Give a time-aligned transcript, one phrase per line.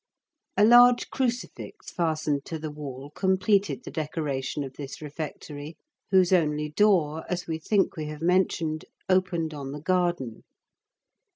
[0.57, 5.77] A large crucifix fastened to the wall completed the decoration of this refectory,
[6.09, 10.43] whose only door, as we think we have mentioned, opened on the garden.